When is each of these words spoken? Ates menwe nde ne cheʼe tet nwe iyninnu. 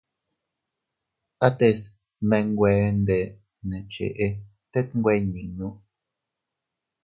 Ates 1.47 1.79
menwe 2.29 2.71
nde 2.99 3.19
ne 3.67 3.77
cheʼe 3.91 4.27
tet 4.71 4.87
nwe 4.99 5.11
iyninnu. 5.17 5.67